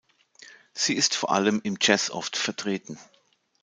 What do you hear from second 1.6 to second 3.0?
im Jazz oft vertreten.